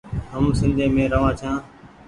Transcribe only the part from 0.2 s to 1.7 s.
هم سنڌي روآن ڇآن۔